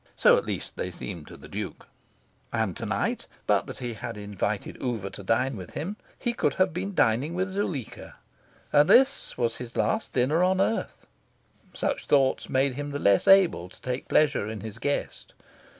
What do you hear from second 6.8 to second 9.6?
dining with Zuleika. And this was